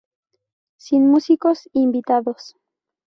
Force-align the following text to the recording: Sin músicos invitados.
Sin 0.79 1.11
músicos 1.11 1.69
invitados. 1.73 2.55